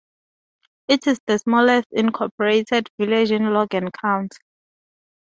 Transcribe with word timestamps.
It 0.87 1.05
is 1.05 1.19
the 1.27 1.37
smallest 1.37 1.89
incorporated 1.91 2.89
village 2.97 3.29
in 3.29 3.53
Logan 3.53 3.91
County. 3.91 4.35